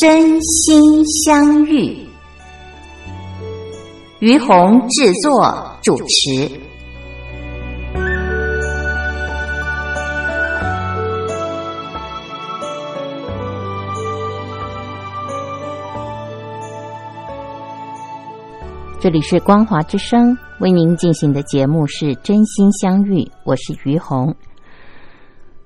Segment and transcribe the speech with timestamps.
[0.00, 2.06] 真心相遇，
[4.20, 6.50] 于红制作主持。
[18.98, 24.34] 这里是光华之声为您进行的节目是《真心相遇》，我是于红。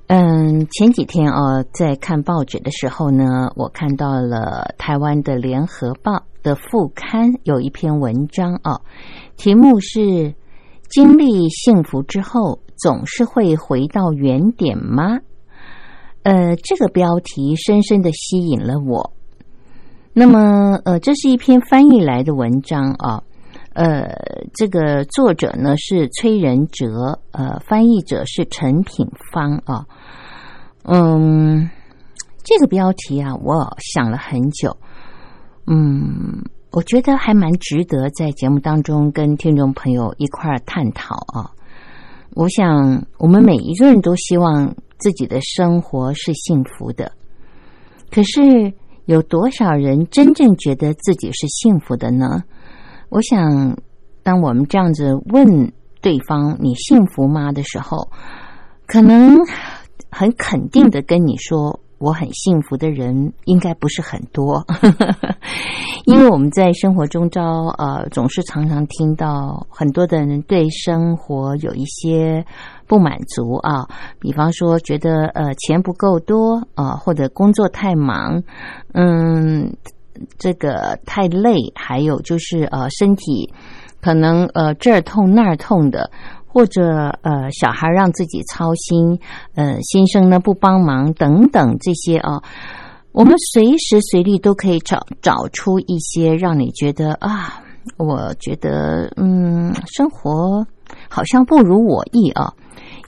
[0.07, 8.83] 嗯，前几天啊，在看报纸的时候呢，我看到了台湾的《联合报》的副刊有一篇文章啊，
[9.39, 10.35] 题目是
[10.91, 15.21] “经历幸福之后，总是会回到原点吗？”
[16.23, 19.15] 呃，这个标题深深的吸引了我。
[20.13, 23.23] 那么，呃，这是一篇翻译来的文章啊。
[23.75, 24.09] 呃，
[24.55, 29.85] 这个作者呢是崔仁哲，呃，翻译者是陈品芳啊。
[30.85, 31.69] 嗯，
[32.45, 34.77] 这个标题啊，我想了很久。
[35.67, 41.51] 嗯，我觉得还蛮值得在节目当中跟听众朋友一块儿探讨啊。
[42.35, 47.13] 我想，我们每一个人都希望自己的生活是幸福的，
[48.11, 48.73] 可是
[49.07, 52.45] 有多少人真正觉得自己是幸福的呢？
[53.15, 53.77] 我想，
[54.25, 58.11] 当我们这样子问对方“你幸福吗”的时候，
[58.89, 59.39] 可能
[60.11, 64.67] 很肯定的跟你说“我很幸福”的人应该不是很多，
[66.07, 72.45] 因为我们在生活中招呃，总是常常听到很多的人对生活有一些
[72.89, 73.87] 不满足啊，
[74.19, 78.43] 比方说觉得呃钱不够多啊，或者工作太忙，
[78.93, 79.73] 嗯。
[80.39, 83.53] 这个太累，还有就是呃，身体
[84.01, 86.11] 可能呃这儿痛那儿痛的，
[86.47, 89.19] 或者呃小孩让自己操心，
[89.55, 92.43] 呃先生呢不帮忙等等这些啊，
[93.13, 97.63] 我们随时随地都可以找找出一些让你觉得啊，
[97.97, 100.67] 我觉得嗯生活
[101.09, 102.53] 好像不如我意啊，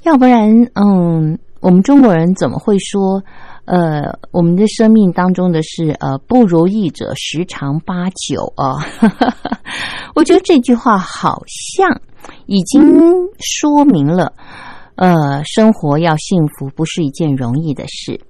[0.02, 3.22] 要不然嗯我们中国人怎么会说？
[3.66, 8.78] 呃，我们的生命当中的是呃不如意者十常八九啊，
[10.14, 12.00] 我觉得这句话好像
[12.46, 12.80] 已经
[13.40, 14.32] 说明了，
[14.94, 18.20] 呃，生活要幸福不是一件容易的事。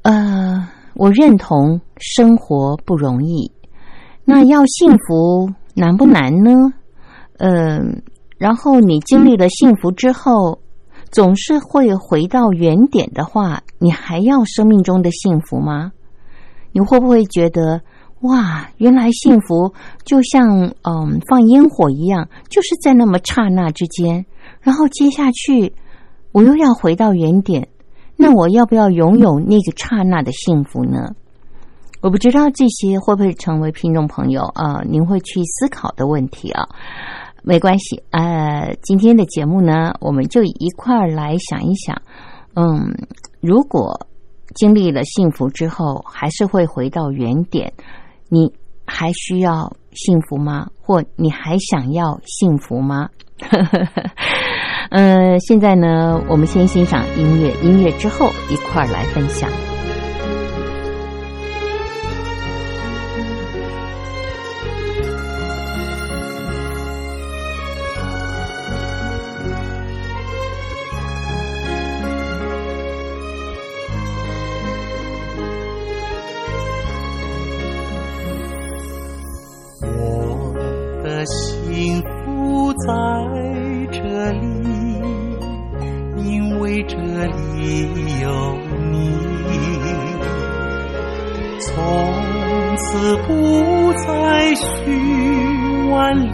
[0.00, 3.52] 呃，我认同生活不容易，
[4.24, 6.72] 那要幸福难不难呢？
[7.36, 8.02] 嗯，
[8.38, 10.58] 然后你经历了幸福之后。
[11.10, 15.92] 总是会回到原点的话，你还要生命中的幸福吗？
[16.72, 17.80] 你会不会觉得
[18.20, 19.72] 哇，原来幸福
[20.04, 24.26] 就像嗯放烟火一样，就是在那么刹那之间，
[24.60, 25.74] 然后接下去
[26.32, 27.68] 我又要回到原点，
[28.16, 31.14] 那我要不要拥有那个刹那的幸福呢？
[32.00, 36.68] 我不知道这些会不会成为听众朋友啊，您会去思考的问题啊。
[37.48, 41.96] 没关系，呃，今天的节目呢，我们就一块儿来想一想，
[42.54, 42.94] 嗯，
[43.40, 44.06] 如果
[44.54, 47.72] 经历了幸福之后，还是会回到原点，
[48.28, 48.52] 你
[48.84, 50.66] 还需要幸福吗？
[50.82, 53.08] 或你还想要幸福吗？
[54.90, 59.50] 嗯， 现在呢，我们先欣赏音乐，音乐之后一块儿来分享。
[81.18, 82.86] 的幸福在
[83.90, 83.98] 这
[84.34, 84.38] 里，
[86.16, 88.56] 因为这里有
[88.88, 89.10] 你。
[91.60, 91.74] 从
[92.76, 96.30] 此不再寻万里，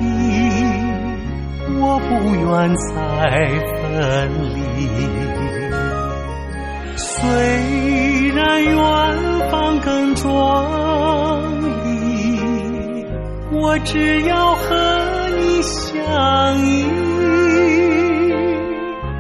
[1.81, 2.11] 我不
[2.45, 2.93] 愿再
[3.81, 3.83] 分
[4.55, 4.59] 离。
[6.95, 8.77] 虽然远
[9.51, 10.84] 方更壮。
[13.67, 16.85] 我只要和你相依，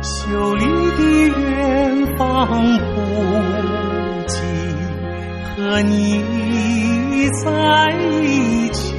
[0.03, 0.65] 秀丽
[0.99, 1.03] 的
[1.41, 2.19] 远方
[2.95, 2.97] 不
[4.27, 4.37] 及
[5.57, 6.23] 和你
[7.43, 8.94] 在一起。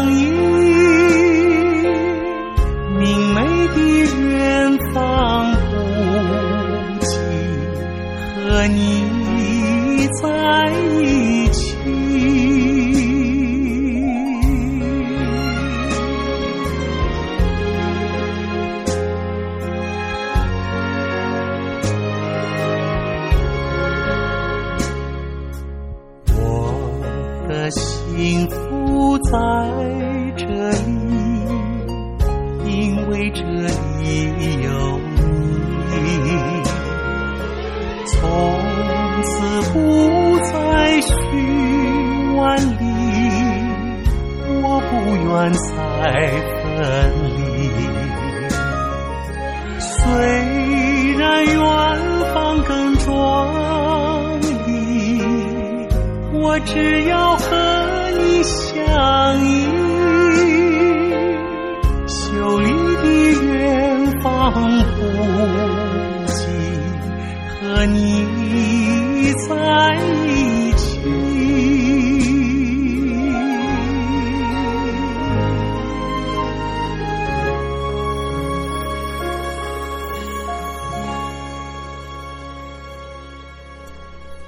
[0.00, 0.39] 相依。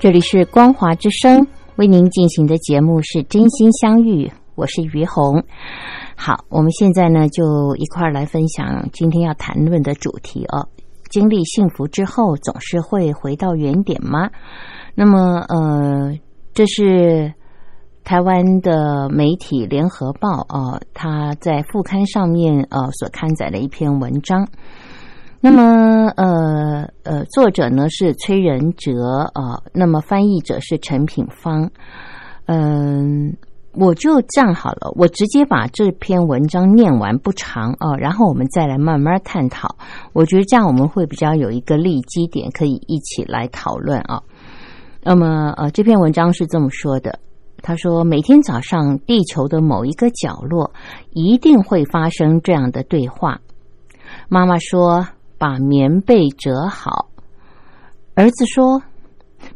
[0.03, 1.47] 这里是光华之声
[1.77, 5.45] 为您进行的节目是真心相遇，我是于红。
[6.17, 10.67] 好，我们现在呢就一块儿来分享今天要谈论的主题哦。
[11.09, 14.29] 经历幸福之后，总是会回到原点吗？
[14.97, 16.19] 那么，呃，
[16.53, 17.33] 这是
[18.03, 24.49] 台湾的媒体《联合报》啊、它在副刊上面呃所刊载的一篇文章。
[25.45, 31.69] 那么，呃呃，作者呢是崔仁哲啊、那么翻译者是陈品芳。
[32.47, 33.37] 嗯、
[33.73, 39.75] 我就这样好了，我直接把这篇文章念完，不长啊，然后我们再来慢慢探讨。
[40.13, 44.23] 我觉得这样我们会比较有一个立基点，可以一起来讨论啊。
[45.03, 47.19] 那么，呃，这篇文章是这么说的。
[47.63, 50.73] 他说，每天早上，地球的某一个角落
[51.11, 53.41] 一定会发生这样的对话。
[54.29, 55.07] 妈妈说
[55.43, 57.09] ：“把棉被折好。”
[58.15, 58.81] 儿子说：“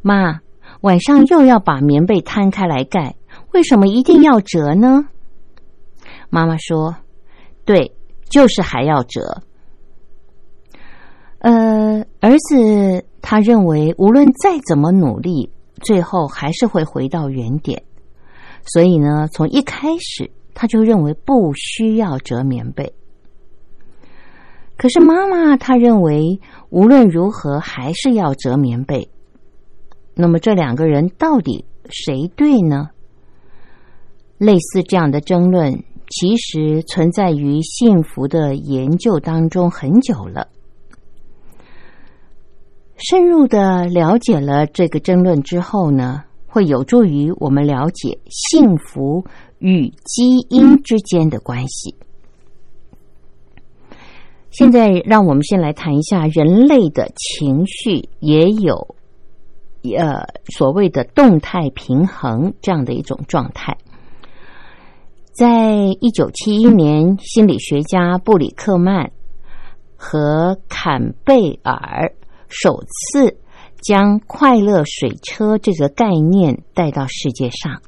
[0.03, 0.41] 妈，
[0.81, 3.15] 晚上又要把棉被摊开来盖，
[3.53, 5.07] 为什么一定要折呢？”
[6.29, 6.97] 妈妈说
[7.65, 7.95] ：“对，
[8.29, 9.43] 就是还要折。”
[11.39, 15.53] 呃，儿子他认为无论再怎么努力，
[15.83, 17.85] 最后还是会回到原点，
[18.65, 22.93] 所以呢，从一开始他就认为不需要折棉被。
[24.77, 26.41] 可是妈妈她认为
[26.71, 29.09] 无论如何还是要折棉被。
[30.15, 32.91] 那么这两个人到底谁对呢？
[34.39, 40.49] 类似这样的争论，其实存在于幸福的研究当中很久了。
[42.97, 49.25] 深入的了解了这个争论之后呢，会有助于我们了解幸福
[49.59, 51.95] 与基因之间的关系。
[54.59, 58.97] 现在，让我们先来谈一下人类的情绪也有
[59.99, 63.77] 呃所谓的动态平衡这样的一种状态。
[65.33, 69.13] 在一九七一年，心理学家布里克曼
[69.95, 72.15] 和坎贝尔
[72.49, 73.37] 首次
[73.83, 77.83] 将快乐水车这个概念带到世界上。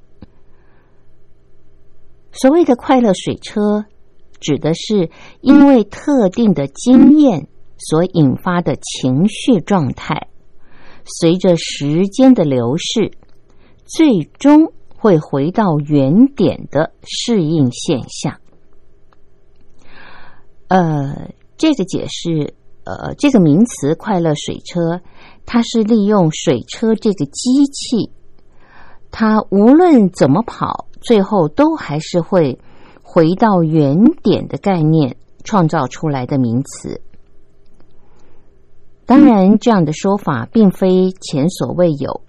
[2.31, 3.87] 所谓的快乐水车，
[4.41, 10.29] 指的是因为特定的经验所引发的情绪状态，
[11.05, 13.13] 随着时间的流逝，
[13.85, 18.41] 最终会回到原点的适应现象。
[20.69, 22.55] 呃，这个解释，
[22.85, 25.01] 呃，这个名词“快乐水车”，
[25.47, 28.11] 它是利用水车这个机器，
[29.11, 32.59] 它无论怎么跑，最后都还是会
[33.11, 37.01] 回到原点的概念创造出来的名词。
[39.07, 42.21] 当然，这样的说法并非前所未有，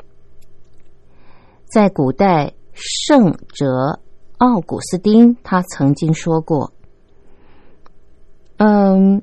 [1.65, 3.99] 在古代，圣哲
[4.37, 6.71] 奥古斯丁他曾经说过。
[8.55, 9.21] 嗯，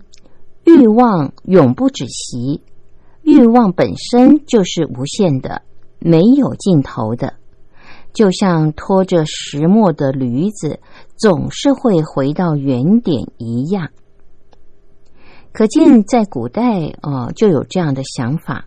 [0.64, 2.62] 欲望永不止息，
[3.22, 5.62] 欲望本身就是无限的，
[5.98, 7.32] 没有尽头的，
[8.16, 10.80] 就像拖着石磨的驴子，
[11.16, 13.90] 总是会回到原点一样。
[15.52, 18.66] 可见在古代哦，就有这样的想法，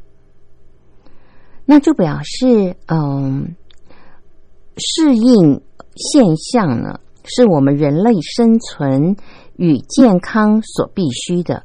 [1.65, 3.55] 那就表示嗯，
[4.77, 5.61] 适应
[5.95, 9.17] 现象呢，是我们人类生存。
[9.61, 11.63] 与健康所必须的，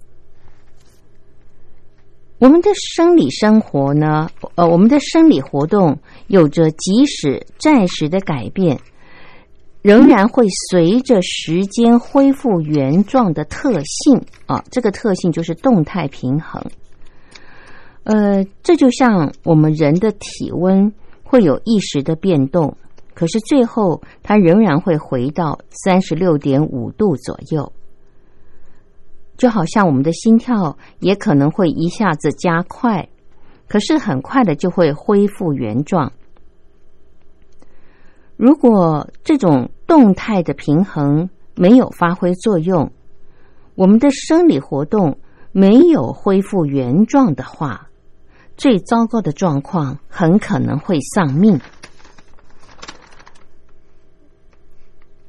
[2.39, 4.29] 我们的生理生活呢？
[4.57, 8.79] 呃，我们的生理活动有着即使暂时的改变，
[9.83, 14.63] 仍然会随着时间恢复原状的特性啊。
[14.71, 16.63] 这个特性就是动态平衡。
[18.03, 22.77] 呃，这就像我们人的体温会有一时的变动，
[23.15, 27.73] 可是最后它仍然会回到三十六点五度左右。
[29.37, 33.09] 就好像我们的心跳也可能会一下子加快，
[33.69, 36.13] 可是很快的就会恢复原状。
[38.37, 42.91] 如果这种动态的平衡没有发挥作用，
[43.75, 45.19] 我们的生理活动
[45.53, 47.89] 没有恢复原状的话，
[48.57, 51.61] 最糟糕的状况很可能会丧命。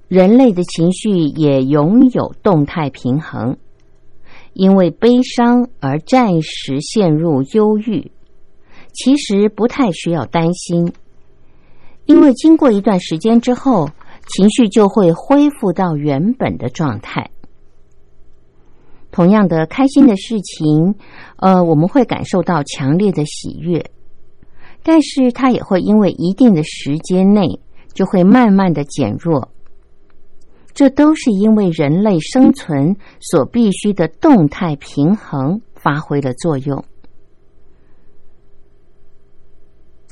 [0.08, 3.58] 人类的情绪也拥有动态平衡。
[4.56, 8.10] 因为悲伤而暂时陷入忧郁，
[8.94, 10.94] 其实不太需要担心，
[12.06, 13.90] 因为经过一段时间之后，
[14.30, 17.30] 情绪就会恢复到原本的状态。
[19.12, 20.96] 同样的，开心的事情，
[21.36, 23.92] 呃，我们会感受到强烈的喜悦，
[24.84, 27.60] 但是它也会因为一定的时间内，
[27.94, 29.52] 就会慢慢的减弱。
[30.76, 36.84] 这都是因为人类生存所必须的动态平衡发挥了作用。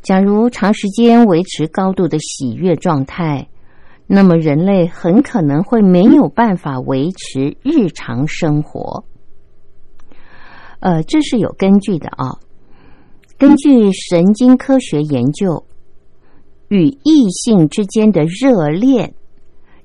[0.01, 3.49] 假如长时间维持高度的喜悦状态，
[4.07, 9.03] 那么人类很可能会没有办法维持日常生活。
[10.79, 12.39] 呃，这是有根据的啊。
[13.37, 15.65] 根据神经科学研究，
[16.69, 19.13] 与异性之间的热恋。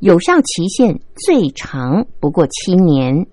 [0.01, 3.27] 有效期限最长不过七年。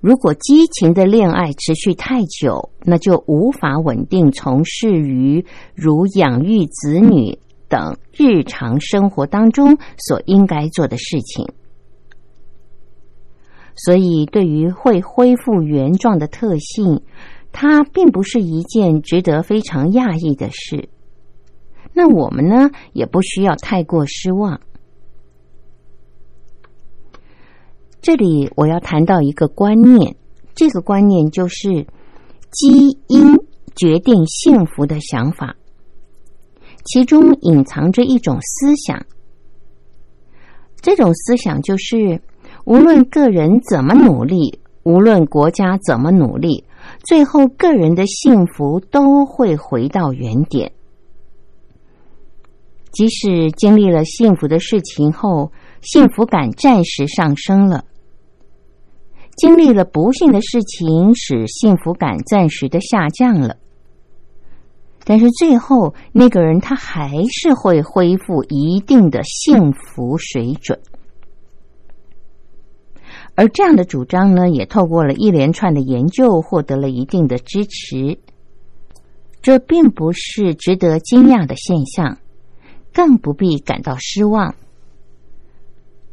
[0.00, 5.44] 如果激情的恋爱持续太久，那就无法稳定从事于
[5.74, 11.48] 如养育子女等日常生活当中所应该做的事情。
[13.74, 17.02] 所以，对于会恢复原状的特性，
[17.52, 20.88] 它并不是一件值得非常讶异的事。
[21.94, 24.60] 那我们呢，也不需要太过失望。
[28.02, 30.16] 这里我要谈到一个观念，
[30.56, 31.86] 这个观念就是
[32.50, 33.38] 基因
[33.76, 35.54] 决定幸福的想法，
[36.84, 39.06] 其中隐藏着一种思想。
[40.80, 42.20] 这种思想就是，
[42.64, 46.64] 无论个人怎么努力，无论国家怎么努力，
[47.04, 50.72] 最后个人的幸福都会回到原点。
[52.90, 57.84] 即使经历了幸福的事情后，幸福感暂时上升了。
[59.34, 63.56] 经历了不幸的事情，使幸福感暂时的下降了，
[65.04, 70.78] 但是最后那个人他还是会恢复一定的幸福水准。
[73.34, 78.18] 而这样的主张呢，也透过了一连串的研究获得了一定的支持。
[79.40, 82.18] 这并不是值得惊讶的现象，
[82.92, 84.54] 更不必感到失望，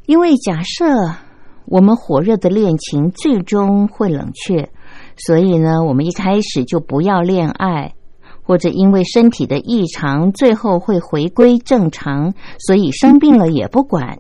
[0.06, 1.29] 因为假设。
[1.70, 4.72] 我们火热的恋情最终会冷却，
[5.18, 7.94] 所以呢，我们一开始就不要恋爱，
[8.42, 14.20] 或者因为身体的异常，最后会回归正常，所以生病了也不管，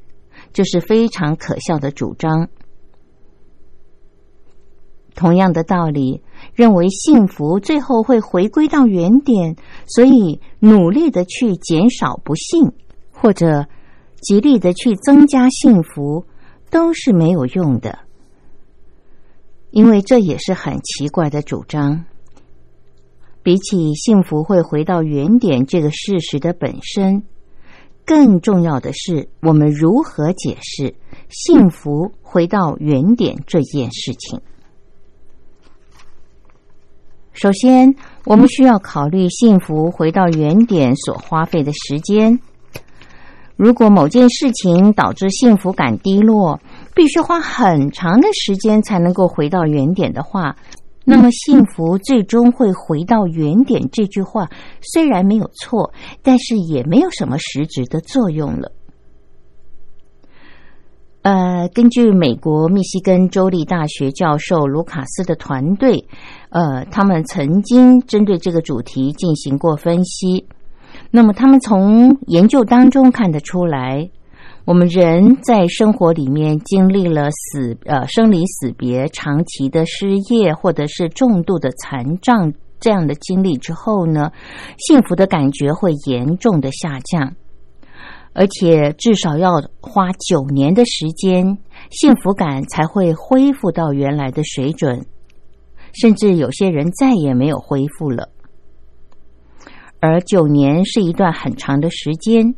[0.53, 2.50] 这是非常可笑的主张。
[5.15, 6.22] 同样的道理，
[6.53, 9.56] 认为幸福最后会回归到原点，
[9.88, 12.72] 所以努力的去减少不幸，
[13.12, 13.65] 或者
[14.22, 16.25] 极力的去增加幸福，
[16.70, 18.00] 都是没有用的。
[19.72, 22.06] 因为这也是很奇怪的主张。
[23.42, 27.24] 比起幸福会回到原点这个事实的本身，
[28.06, 30.96] 更重要的是我们如何解释
[31.30, 34.42] 幸福回到原点这件事情。
[37.32, 37.96] 首先，
[38.26, 42.40] 我们需要考虑幸福回到原点所花费的时间。
[43.60, 46.62] 如果某件事情导致幸福感低落，
[46.96, 50.56] 必须花很长的时间才能够回到原点的话，
[51.04, 53.89] 那么幸福最终会回到原点。
[53.92, 54.48] 这句话
[54.80, 55.92] 虽然没有错，
[56.24, 58.72] 但是也没有什么实质的作用了。
[61.24, 66.08] 呃，根据美国密西根州立大学教授卢卡斯的团队，
[66.48, 70.48] 呃，他们曾经针对这个主题进行过分析。
[71.12, 74.10] 那么，他们从研究当中看得出来，
[74.66, 84.32] 我们人在生活里面经历了死呃生离死别、长期的失业或者是重度的残障这样的经历之后呢，
[84.78, 87.36] 幸福的感觉会严重的下降。
[88.34, 91.58] 而且至少要花九年的时间，
[91.89, 95.04] 幸福感才会恢复到原来的水准，
[95.92, 98.30] 甚至有些人再也没有恢复了。
[100.00, 102.56] 而九年是一段很长的时间，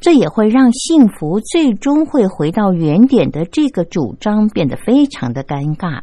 [0.00, 6.00] 这也会让幸福最终会回到原点的这个主张变得非常的尴尬。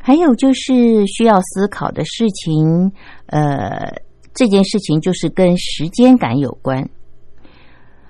[0.00, 2.92] 还有就是需要思考的事情，
[3.26, 4.00] 呃，
[4.32, 6.88] 这件事情就是跟时间感有关。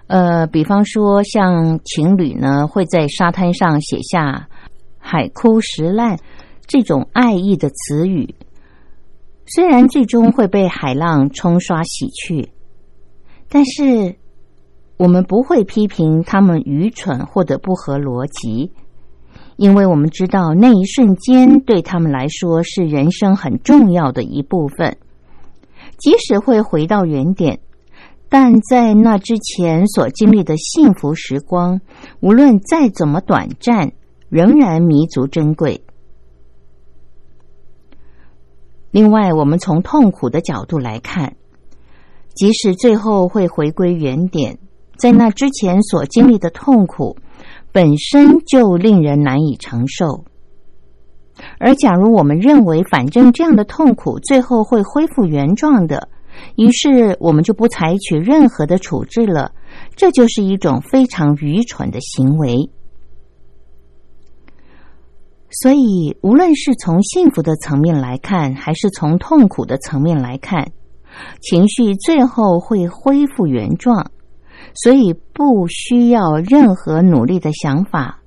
[0.07, 4.49] 呃，比方说，像情侣呢，会在沙滩上写下
[4.99, 6.17] “海枯石烂”
[6.69, 8.35] 这种爱意的词语，
[9.55, 12.51] 虽然最终会被海浪冲刷洗去，
[13.49, 14.17] 但是
[14.99, 18.73] 我们不会批评他们愚蠢或者不合逻辑，
[19.57, 24.99] 因为我们知道那一瞬间对他们来说是人生很重要的一部分，
[25.97, 27.61] 即使会回到原点。
[28.29, 31.81] 但在那之前所经历的幸福时光，
[32.21, 33.93] 无论再怎么短暂，
[34.29, 35.83] 仍然弥足珍贵。
[38.91, 41.37] 另外，我们从痛苦的角度来看，
[42.35, 44.59] 即使最后会回归原点，
[44.97, 47.17] 在那之前所经历的痛苦
[47.71, 50.25] 本身就令人难以承受。
[51.59, 56.09] 而假如我们认为，反正这样的痛苦最后会恢复原状的。
[56.57, 59.53] 于是我们就不采取任何的处置了，
[59.97, 62.71] 这就是一种非常愚蠢的行为。
[65.51, 70.73] 所以，无论是从幸福的层面来看，还是从痛苦的层面来看，
[71.41, 74.11] 情绪最后会恢复原状，
[74.75, 78.21] 所以不需要任何努力的想法，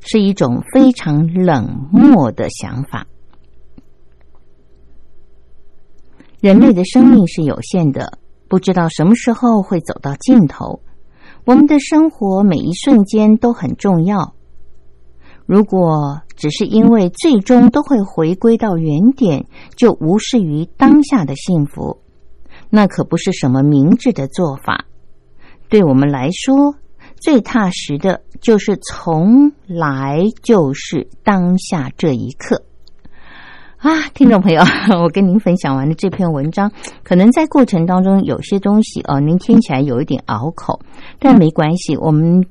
[0.00, 3.06] 是一种非常冷漠的想法。
[6.40, 10.80] 人类的生命是有限的，不知道什么时候会走到尽头。
[11.44, 14.35] 我们的生活每一瞬间都很重要。
[15.46, 22.00] 如果只是因为最终都会回归到原点，就无视于当下的幸福，
[22.68, 24.84] 那可不是什么明智的做法。
[25.68, 26.74] 对我们来说，
[27.18, 32.62] 最踏实的就是从来就是当下这一刻。
[33.78, 34.62] 啊，听众朋友，
[35.00, 36.72] 我跟您分享完的这篇文章，
[37.04, 40.80] 可能在过程当中有些东西哦，您听起来有一点拗口，
[41.20, 41.96] 但没关系。
[41.98, 42.44] 我们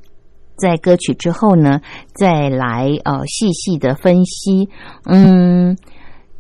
[0.58, 1.82] 在歌曲之后呢，
[2.14, 4.70] 再来呃细细的分析。
[5.06, 5.78] 嗯，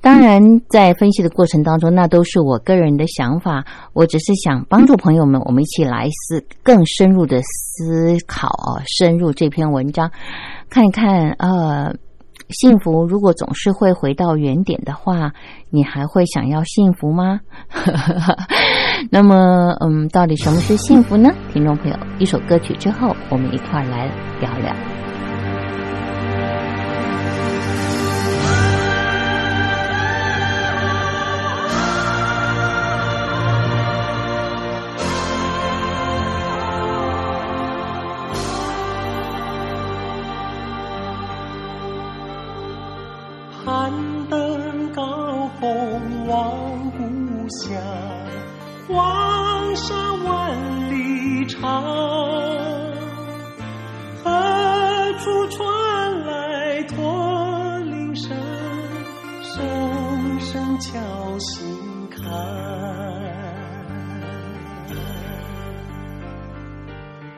[0.01, 10.11] 当然在分析的过程当中，那都是我个人的想法，我只是想帮助朋友们，我们一起来思更深入的思考啊，深入这篇文章，
[10.69, 11.93] 看一看呃。
[12.49, 15.33] 幸福如果总是会回到原点的话，
[15.69, 17.39] 你还会想要幸福吗？
[19.11, 21.29] 那么，嗯，到底什么是幸福呢？
[21.53, 24.94] 听众朋友，一首歌曲之后，我们一块来聊聊。
[51.65, 51.81] 好
[54.23, 58.37] 何处传来驼铃声
[59.41, 60.99] 声声敲
[61.39, 62.23] 心坎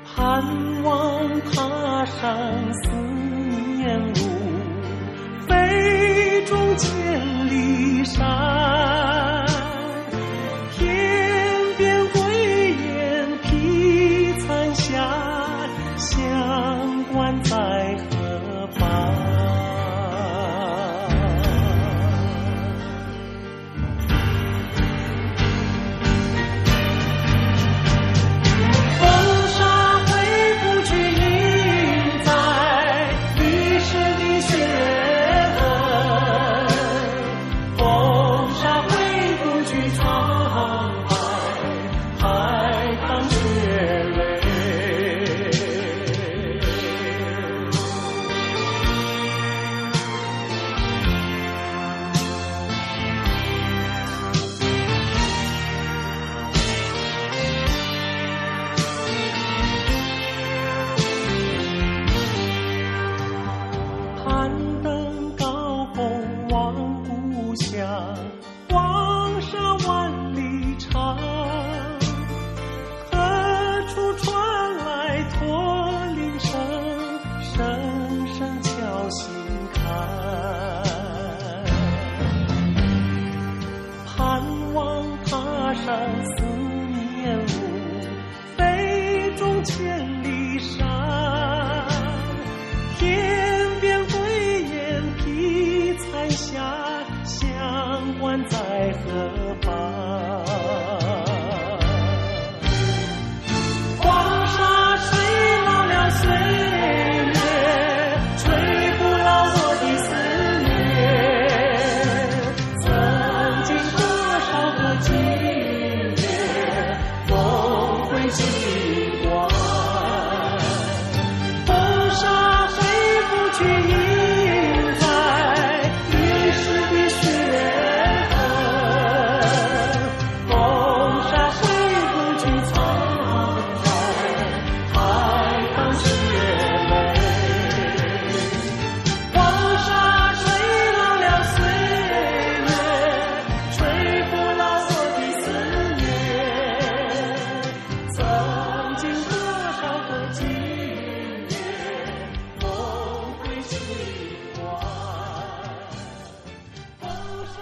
[0.04, 2.90] 盼望踏上思
[3.78, 4.14] 念路
[5.48, 9.47] 飞纵千里山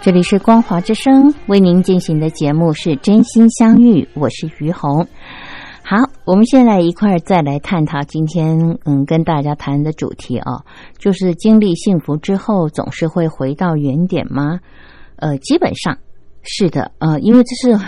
[0.06, 5.04] 这里是光华之声为您进行的节目是真心相遇，我是于红。
[5.82, 10.62] 好，我们现在一块儿再来探讨今天嗯跟大家谈的主题啊，
[10.96, 14.60] 就是经历幸福之后总是会回到原点吗？
[15.16, 15.98] 呃，基本上
[16.44, 17.84] 是的，呃，因为这是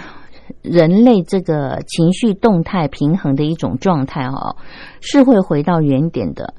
[0.60, 4.56] 人类这个情绪动态平衡的一种状态哦，
[5.00, 6.52] 是会回到原点的。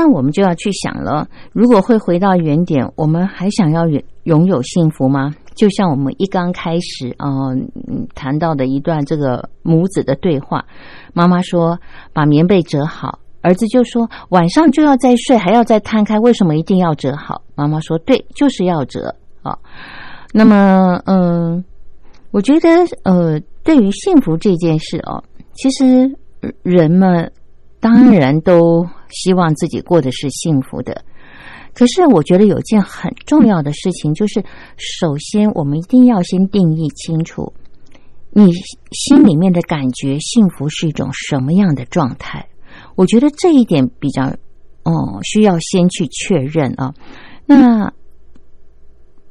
[0.00, 5.34] 那我们就要去想了，如果会回到原点，我们还想要拥拥有幸福吗？
[5.56, 7.48] 就像我们一刚开始啊、
[7.88, 10.64] 嗯谈到的一段这个母子的对话，
[11.12, 11.76] 妈妈说
[12.12, 17.42] 把棉被折好，儿子就说晚上就要再睡，还要再摊开，为什么一定要折好？
[17.56, 19.58] 妈妈说对，就是要折啊。
[20.32, 21.64] 那么嗯、
[22.30, 22.68] 我觉得
[23.02, 26.16] 呃，对于幸福这件事哦，其实
[26.62, 27.32] 人们
[27.80, 31.04] 当然都希望自己过的是幸福的。
[31.74, 34.42] 可是，我觉得有件很重要的事情，就是
[34.76, 37.52] 首先我们一定要先定义清楚，
[38.30, 38.50] 你
[38.90, 42.48] 心里面的感觉幸福是一种什么样的状态。
[42.96, 44.24] 我觉得这一点比较，
[44.82, 46.92] 哦，需要先去确认啊。
[47.46, 47.92] 那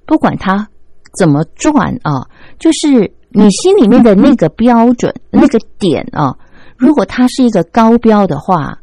[0.05, 0.69] 不管它
[1.19, 6.37] 怎么转啊，就是你心里面的那个标准、那个点啊，
[6.77, 8.79] 如果它是一个高标的话，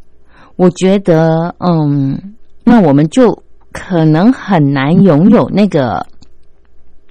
[0.56, 6.06] 我觉得，嗯，那我们就可能很难拥有那个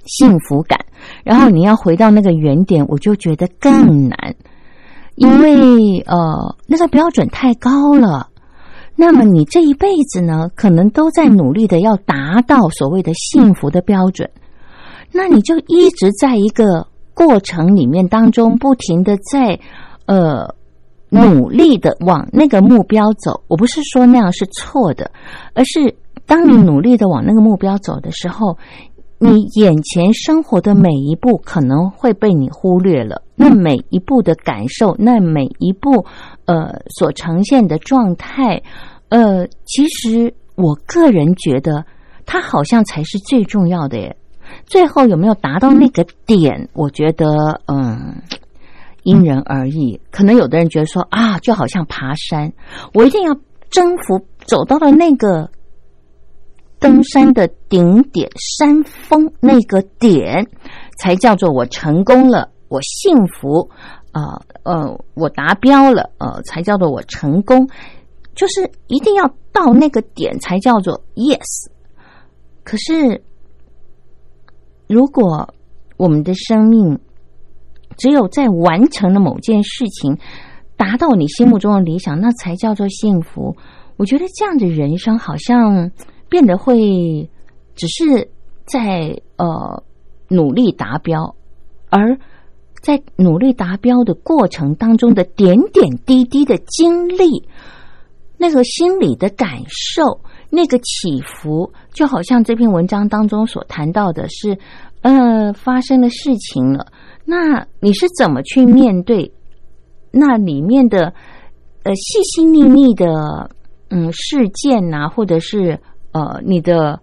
[0.06, 0.78] 幸福感。
[1.22, 4.34] 然后你要回到那个原点，我就觉得更难，
[5.16, 8.28] 因为呃，那个标准太高了。
[8.96, 14.30] 那么你这一辈子呢，可能都在努力的要达到所谓的幸福的标准，
[15.12, 19.58] 那你就一直在一个过程里面当中，不停的在
[20.06, 20.54] 呃
[21.22, 23.42] 努力的往那个目标走。
[23.48, 25.10] 我不是说那样是错的，
[25.54, 25.94] 而是
[26.26, 28.58] 当你努力的往那个目标走的时候，
[29.18, 36.04] 你眼前生活的每一步可能会被你忽略了，那每一步的感受，那每一步
[36.46, 38.62] 呃所呈现的状态，
[39.08, 41.84] 呃，其实我个人觉得
[42.26, 44.16] 它好像才是最重要的耶。
[44.66, 46.68] 最后有没有达到那个点？
[46.74, 47.26] 我觉得，
[47.66, 48.14] 嗯，
[49.04, 50.00] 因人而异。
[50.10, 52.52] 可能有的人觉得说啊，就好像爬山，
[52.92, 53.36] 我一定要
[53.70, 55.48] 征服，走到了那个
[56.80, 60.48] 登山的顶点，山峰那个点，
[60.98, 63.70] 才叫做我成功了，我幸福，
[64.12, 67.68] 啊呃，我达标了，呃，才叫做我成功。
[68.34, 71.70] 就是一定要到那个点才叫做 yes。
[72.64, 73.22] 可是，
[74.88, 75.54] 如果
[75.96, 76.98] 我们的生命
[77.96, 80.18] 只有在完成了某件事情，
[80.76, 83.56] 达到你心目中的理想，那才叫做幸福。
[83.96, 85.90] 我觉得这样的人生好像
[86.28, 87.30] 变得会
[87.74, 88.30] 只是
[88.64, 89.82] 在呃
[90.28, 91.34] 努力达标，
[91.90, 92.18] 而
[92.82, 97.48] 在努力达标的过程当中的点点滴滴的经历，
[98.36, 100.20] 那个心理的感受。
[100.50, 104.56] 那个起伏，就好像这篇文章当中所谈到的是，
[105.00, 106.92] 呃，发生的事情了。
[107.24, 109.32] 那你是怎么去面对
[110.10, 111.12] 那里面的
[111.82, 113.50] 呃细细密密的
[113.88, 115.80] 嗯事件呐，或者是
[116.12, 117.00] 呃你的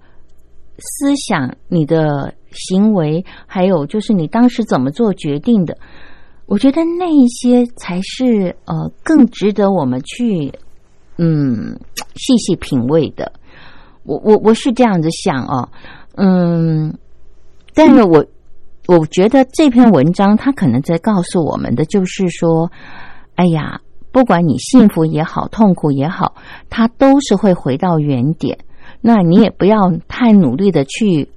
[0.78, 5.78] 思想、你的行为，还有就是你当时怎么做决定的？
[6.46, 10.52] 我觉得那一些才是呃更值得我们去
[11.18, 11.80] 嗯
[12.16, 13.32] 细细品味的。
[14.04, 15.70] 我我我是这样子想哦，
[16.16, 16.98] 嗯，
[17.74, 18.26] 但是我
[18.88, 22.72] 我觉得这篇文章它可能在告诉我们的就是说，
[23.36, 23.80] 哎呀，
[24.12, 26.36] 不管你幸福也好，痛苦也好，
[26.70, 28.58] 它都是会回到原点。
[29.00, 31.30] 那你也不要太努力的去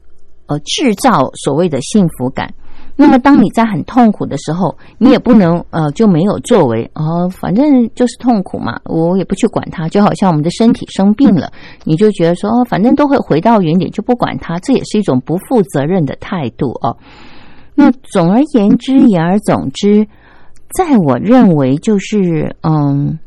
[0.46, 2.52] 呃制造所谓的幸福感。
[2.96, 9.88] 那么，当你在很痛苦的时候，你也不能呃就没有作为哦，反正就是痛苦嘛，我也不去管它。
[9.88, 11.50] 就好像我们的身体生病了，
[11.84, 16.96] 你就觉得说哦，反正都会回到原点，就不管它，这也是一种不负责任的态度哦。
[17.74, 20.06] 那总而言之，言而总之，
[20.74, 23.18] 在我认为，就是嗯，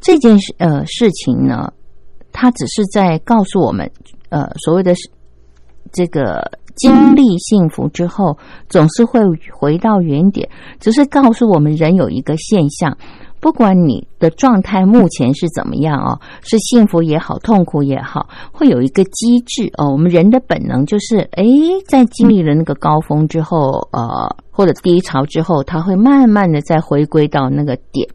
[0.00, 1.72] 这件事呃事情呢，
[2.32, 3.90] 它只是在告诉我们
[4.28, 4.94] 呃所谓的
[5.92, 6.50] 这个。
[6.76, 8.36] 经历幸福之后，
[8.68, 9.18] 总是会
[9.50, 10.46] 回到原点。
[10.78, 12.94] 只是告诉我们，人有一个现象，
[13.40, 19.92] 不管你的状态目前是怎么样哦，是幸福也好，痛苦也好，会有一个机制哦。
[19.92, 21.44] 我们人的本能就是，诶，
[21.86, 28.08] 在经历了那个高峰之后，呃，或者低潮之后，它会慢慢的再回归到那个点。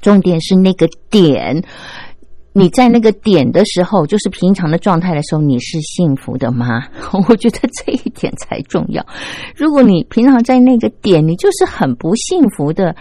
[0.00, 1.62] 重点是那个点。
[2.52, 6.82] 你在那个点的时候，就是平常的状态的时候，你是幸福的吗？
[7.28, 9.04] 我觉得这一点才重要。
[9.54, 12.96] 如果你平常在那个点，你就是很不幸福的，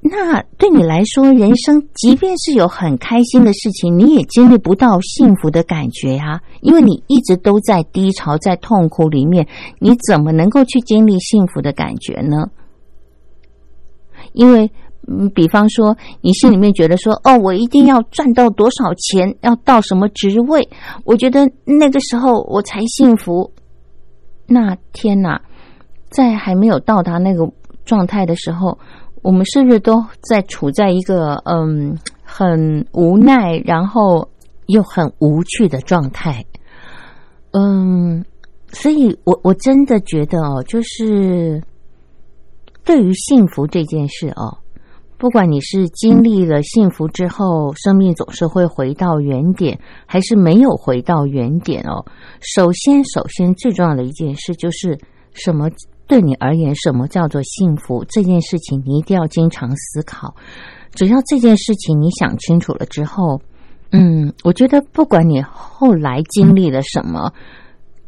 [0.00, 6.40] 那对你来说，人生即便是有很开心的事情，你也经历不到幸福的感觉呀。
[6.60, 9.46] 因为你一直都在低潮、在痛苦里面，
[9.78, 12.50] 你怎么能够去经历幸福的感觉呢？
[14.32, 14.70] 因为。
[15.10, 20.68] 嗯，比方说，你心里面觉得说，哦，我一定要赚到多少钱，要到什么职位，
[21.04, 23.50] 我觉得那个时候我才幸福。
[24.46, 25.40] 那天哪，
[26.10, 27.50] 在还没有到达那个
[27.86, 28.78] 状态的时候，
[29.22, 34.28] 我们是不是都在处在一个嗯很无奈，然后
[34.66, 36.44] 又很无趣的状态？
[37.52, 38.24] 嗯，
[38.72, 41.62] 所以我我真的觉得哦，就是
[42.84, 44.58] 对于幸福这件事哦。
[45.16, 52.04] 不管你是经历了幸福之后，生命总是会回到原点，还是没有回到原点哦。
[52.40, 54.96] 首先，首先最重要的一件事就是
[55.32, 55.68] 什么？
[56.08, 58.04] 对你而言，什么叫做幸福？
[58.08, 60.34] 这件事情你一定要经常思考。
[60.92, 63.40] 只要这件事情你想清楚了之后，
[63.92, 67.32] 嗯，我觉得不管你后来经历了什么，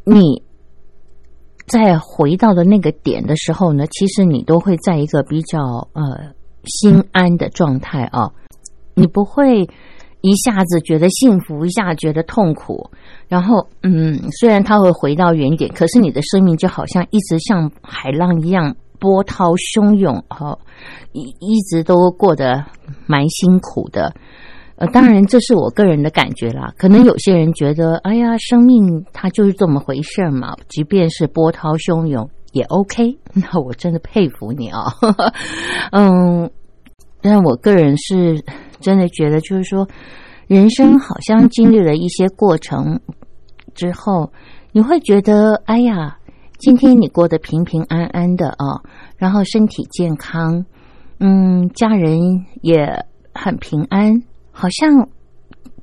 [0.03, 0.43] 你
[1.67, 6.33] 在回到的那个点的时候呢，其实你都会在一个比较呃。
[6.63, 8.33] 心安的状态啊，
[8.93, 9.67] 你不会
[10.21, 12.89] 一下子觉得幸福，一下觉得痛苦。
[13.27, 20.57] 然后，嗯，虽然它会回到原点，可是你的生命就好像一直像海浪一样波涛汹涌，哈，
[21.11, 22.63] 一一直都过得
[23.07, 24.13] 蛮辛苦的。
[24.75, 26.73] 呃，当然这是我个人的感觉啦。
[26.77, 32.29] 可能有些人觉得，哎呀，生命它就是这么回事嘛，即便是波涛汹涌。
[32.51, 34.93] 也 OK，那我真的佩服你啊，
[35.93, 36.51] 嗯，
[37.21, 38.43] 但我个人是
[38.81, 39.87] 真的觉得，就是说，
[40.47, 42.99] 人生好像经历了一些过程
[43.73, 44.33] 之后，
[44.71, 46.17] 你会觉得，哎呀，
[46.59, 48.81] 今天你过得平平安安的啊，
[49.17, 50.65] 然后身体健康，
[51.19, 55.07] 嗯，家人也很平安，好像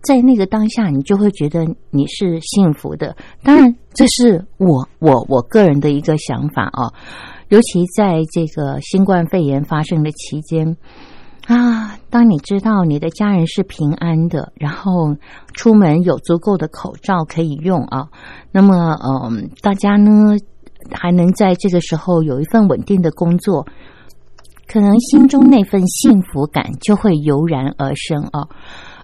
[0.03, 3.17] 在那个当下，你就会觉得你是幸福的。
[3.43, 6.93] 当然，这是我我我个人的一个想法啊。
[7.49, 10.77] 尤其在这个新冠肺炎发生的期间
[11.49, 15.17] 啊，当你知道你的家人是平安的，然后
[15.55, 18.09] 出门有足够的口罩可以用啊，
[18.53, 20.37] 那么嗯，大家呢
[20.93, 23.67] 还能在这个时候有一份稳定的工作，
[24.67, 28.47] 可能心中那份幸福感就会油然而生啊，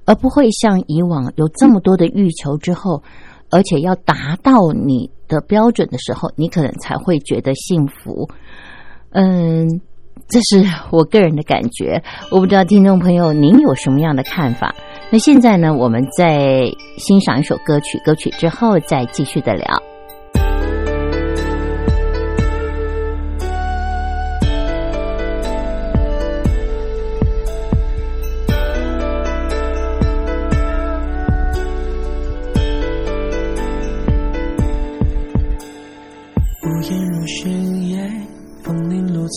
[0.05, 3.03] 而不会像以往有这么多的欲求之后。
[3.51, 8.29] 而且要达到你的标准的时候，你可能才会觉得幸福。
[9.11, 9.81] 嗯，
[10.29, 12.03] 这是我个人的感觉。
[12.31, 14.75] 我不知道听众朋友您有什么样的看法？
[15.11, 16.65] 那现在呢，我们在
[16.99, 19.65] 欣赏一首歌曲，歌曲之后再继续的聊。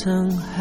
[0.06, 0.57] 沧海，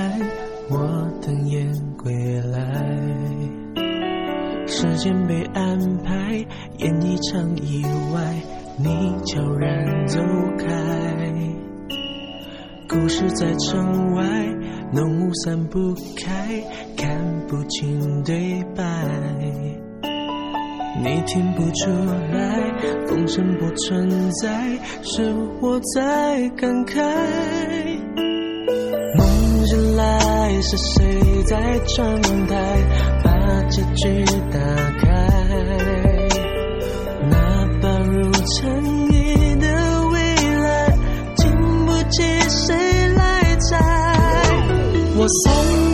[5.07, 6.45] 间被安排，
[6.79, 8.35] 演一场意外，
[8.77, 8.88] 你
[9.25, 10.19] 悄然走
[10.59, 10.66] 开。
[12.88, 14.25] 故事在城外，
[14.92, 16.61] 浓雾散不开，
[16.97, 17.07] 看
[17.47, 18.83] 不清对白。
[20.03, 21.88] 你听不出
[22.33, 24.11] 来，风声不存
[24.42, 26.97] 在，是我在感慨。
[29.16, 32.57] 梦醒来是谁在窗台
[33.25, 33.31] 把
[33.69, 34.59] 结局打
[34.95, 34.95] 开
[38.54, 40.20] 成你的未
[40.62, 40.96] 来，
[41.37, 41.50] 经
[41.85, 43.78] 不起谁来摘。
[45.16, 45.86] 我送。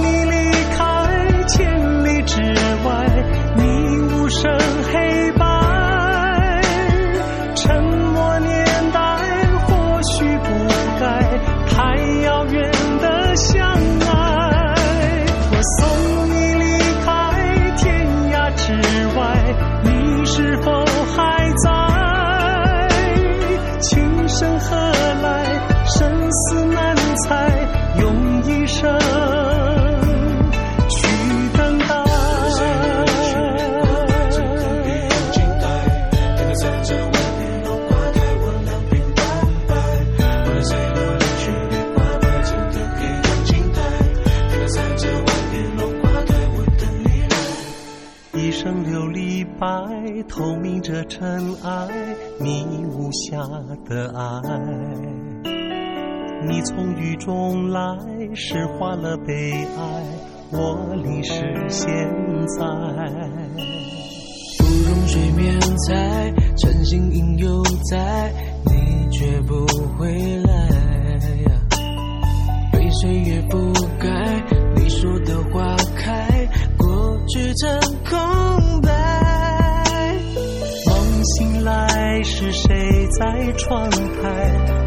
[53.93, 54.41] 的爱。
[56.49, 57.81] 你从雨中来，
[58.35, 60.03] 释化了悲哀。
[60.51, 61.33] 我淋湿
[61.69, 61.87] 现
[62.59, 62.65] 在，
[64.59, 68.33] 不容睡眠在，晨星影犹在，
[68.65, 69.67] 你却不
[69.99, 70.69] 回来。
[72.73, 74.43] 被岁月覆盖，
[74.75, 77.81] 你说的花开，过去成
[83.59, 83.97] 窗台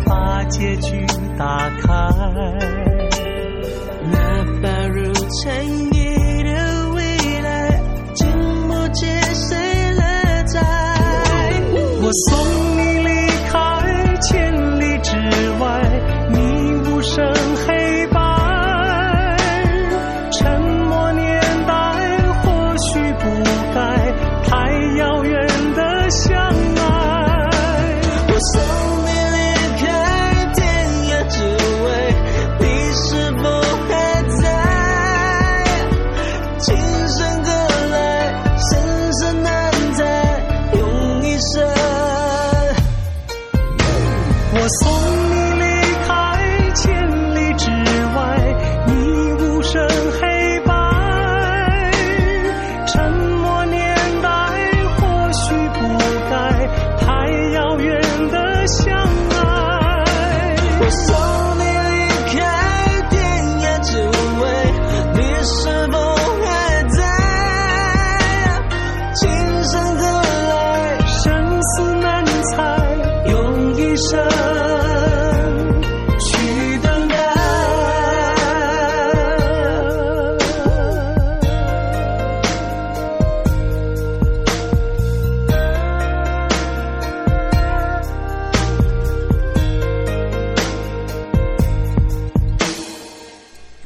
[0.05, 1.05] 把结局
[1.37, 1.87] 打开？
[4.11, 4.17] 那
[4.61, 5.97] 怕如尘埃
[6.43, 6.49] 的
[6.93, 7.01] 未
[7.41, 7.81] 来，
[8.13, 8.27] 经
[8.67, 9.57] 不起谁
[9.97, 10.59] 来摘。
[12.01, 12.29] 我送
[12.77, 13.09] 你离
[13.49, 13.53] 开
[14.21, 14.31] 前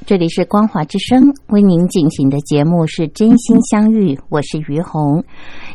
[0.10, 5.24] 这里是光华之声为您进行的节目是真心相遇，我是于红。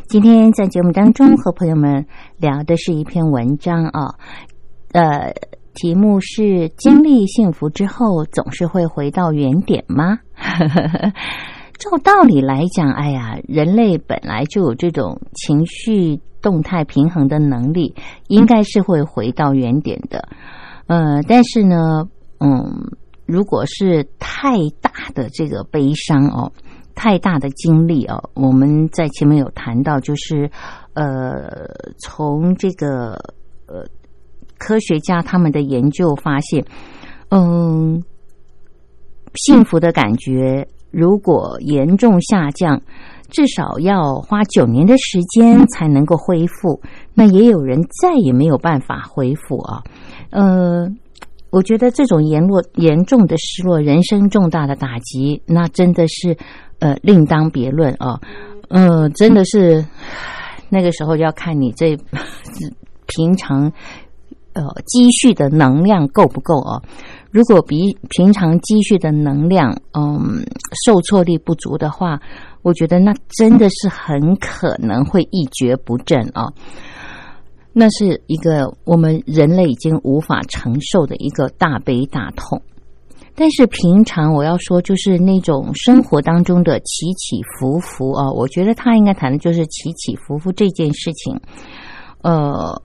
[0.09, 2.05] 今天在节目当中和朋友们
[2.37, 4.15] 聊的是一篇文章啊，
[4.91, 5.33] 呃，
[5.73, 10.19] 题目是“经历幸福之后总是会回到原点吗？”
[11.79, 17.95] 照道理来讲，哎呀，人类本来就有这种情绪动态平衡的能力，
[18.27, 20.27] 应该是会回到原点的。
[20.87, 22.09] 呃，但是呢，
[22.41, 22.97] 嗯。
[23.25, 26.51] 如果是太大的这个悲伤哦，
[26.93, 30.49] 太大的经历哦，我们在前面有谈到，就是
[30.93, 31.49] 呃，
[31.97, 33.13] 从这个
[33.65, 33.83] 呃
[34.59, 36.63] 科学家他们的研究发现，
[37.29, 38.03] 嗯，
[39.33, 42.79] 幸福的感觉如果严重下降，
[43.29, 46.79] 至少要花九年的时间才能够恢复。
[47.15, 49.83] 那也有人再也没有办法恢复啊，
[50.29, 50.87] 呃。
[51.51, 56.37] 我觉得这种严落严重的失落，人生重大的打击，那真的是
[56.79, 58.19] 呃另当别论啊。
[58.69, 59.85] 嗯，真的是
[60.69, 61.95] 那个时候要看你这
[63.07, 63.71] 平常
[64.53, 66.81] 呃积蓄的能量够不够啊。
[67.31, 70.43] 如果比平常积蓄的能量嗯
[70.85, 72.19] 受挫力不足的话，
[72.63, 76.51] 我觉得那真的是很可能会一蹶不振啊。
[77.77, 82.61] 那是一个我们人类已经无法承受的一个大悲大痛，
[83.35, 91.37] 但是平常我要说，就是那种生活当中的起起伏伏啊，我觉得他应该谈的就是起起伏伏这件事情。
[92.21, 92.81] 呃，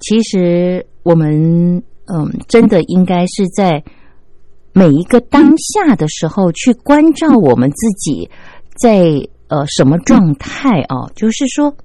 [0.00, 1.76] 其实我们
[2.06, 3.84] 嗯，真的应该是在
[4.72, 8.30] 每一个当下的时候去关照我们自己
[8.80, 11.76] 在呃什么状态啊，就是说。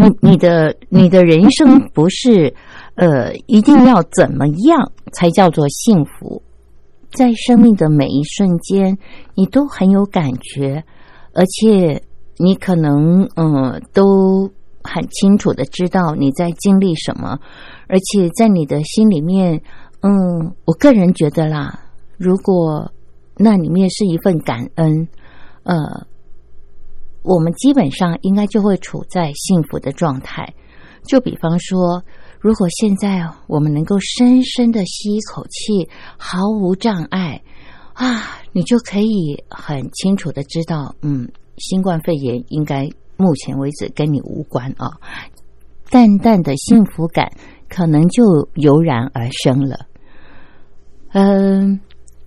[0.00, 2.54] 你你的你的人生不是，
[2.94, 6.40] 呃，一定要怎么样才叫做幸福？
[7.10, 8.96] 在生命的每一瞬间，
[9.34, 10.84] 你都很有感觉，
[11.34, 12.00] 而且
[12.36, 14.48] 你可能嗯都
[14.84, 17.40] 很清楚的知道你在经历什么，
[17.88, 19.60] 而且在你的心里面，
[20.02, 21.76] 嗯，我个人觉得啦，
[22.16, 22.92] 如果
[23.36, 25.08] 那里面是一份感恩，
[25.64, 25.74] 呃。
[27.22, 30.54] 我们基本上应该就会处在幸福的状态。
[31.04, 32.02] 就比方说，
[32.38, 35.88] 如果现在我们能够深深的吸一口气，
[36.18, 37.42] 毫无障碍
[37.94, 44.98] 啊，你就可以很清楚的知道，嗯，新冠肺炎应该目前为止跟你无关啊。
[45.90, 47.32] 淡淡的幸福感
[47.68, 49.86] 可能就油然而生了。
[51.12, 51.80] 嗯，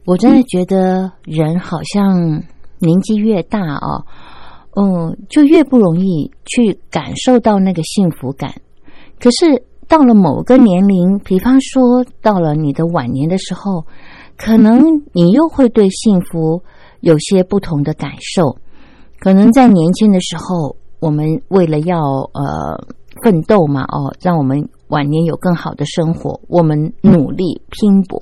[0.05, 2.43] 我真的觉得人好像
[2.79, 4.03] 年纪越大啊。
[4.73, 8.53] 嗯，就越不容易去感受到那个幸福感。
[9.19, 13.85] 可是到了某个年龄，比方说到了你的晚年的时候，
[14.37, 16.63] 可能你又会对幸福
[17.01, 18.55] 有些不同的感受。
[19.19, 22.81] 可能在年轻的时候，我们为了要呃
[23.21, 28.17] 奋斗嘛，哦，让我们晚年有更好的生活，我们努力拼搏。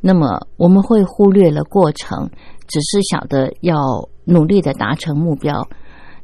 [0.00, 2.30] 那么我们会忽略了过程，
[2.68, 3.76] 只是晓得要。
[4.24, 5.68] 努力的达成目标，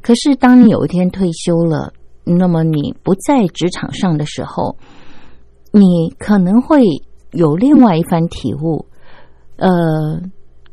[0.01, 1.93] 可是当你有一天退休了，
[2.25, 4.77] 那么你不在职场上的时候，
[5.73, 6.85] 你可能会
[7.33, 8.87] 有另外一番体悟。
[9.57, 9.69] 呃，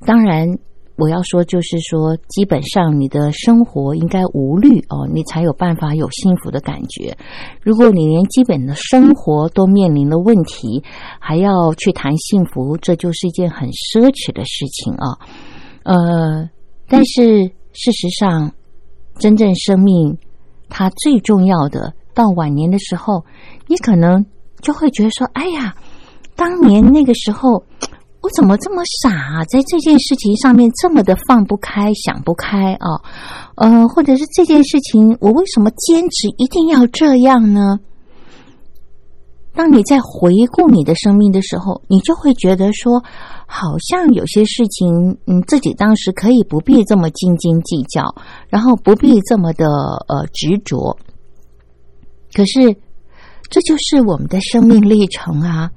[0.05, 0.47] 当然
[0.97, 7.17] 我要说，就是说，基本上你的生活应该无虑哦，你才有办法有幸福的感觉。
[7.61, 10.83] 如果你连基本的生活都面临了问题，
[11.19, 15.17] 还要去谈幸福，这就是一件很奢侈的事情啊。
[15.83, 16.49] 呃。
[16.87, 18.51] 但是事实上，
[19.17, 20.17] 真正生命
[20.69, 23.25] 它最重要的，到晚年的时候，
[23.67, 24.25] 你可能
[24.61, 25.75] 就会觉得说：“哎呀，
[26.35, 27.63] 当年那个时候，
[28.21, 33.01] 我怎么这么傻，在这件事情上面这么的放不开、想不开啊？
[33.55, 37.79] 呃，或者是这件事情，我为什么坚持一定要这样呢？”
[39.55, 43.03] 当你在回顾你的生命的时候，你就会觉得说。
[43.47, 48.03] 好像有些事情，嗯，自己当时可以不必这么斤斤计较，
[48.49, 49.65] 然后不必这么的
[50.07, 50.97] 呃执着。
[52.33, 52.75] 可是，
[53.49, 55.69] 这就是我们的生命历程啊！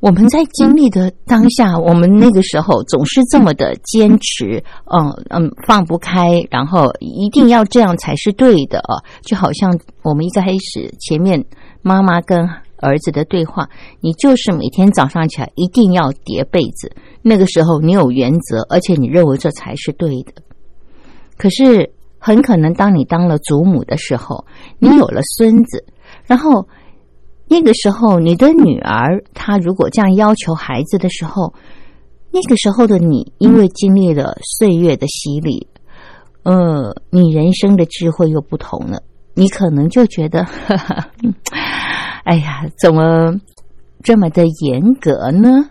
[0.00, 8.96] 我们在经历的当下，我们那个时候总是这么的坚持，嗯嗯，放不开，然后一定要这样才是对的啊！
[9.22, 11.44] 就好像我们一开始前面
[11.82, 12.48] 妈妈跟。
[12.80, 13.68] 儿子的对话，
[14.00, 16.92] 你就是每天早上起来一定要叠被子。
[17.22, 20.42] 那个时候你有原则，而且你认为这才是对的。
[21.36, 24.44] 可是很可能当你当了祖母的时候，
[24.78, 25.84] 你有了孙子，
[26.26, 26.68] 然后
[27.48, 31.54] 那个时候你的女儿她如果这样要求孩子的时候，
[32.30, 35.66] 那个时候的你，因为经历了岁月的洗礼，
[36.42, 39.02] 呃，你人生的智慧又不同了，
[39.34, 41.08] 你可能就觉得，哈哈，
[42.24, 43.34] 哎呀，怎么
[44.02, 45.70] 这么的严格呢？